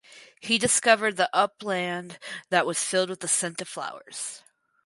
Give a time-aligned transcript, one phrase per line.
[0.39, 2.17] He discovered the upland
[2.49, 4.41] that was filled with the scent of flowers.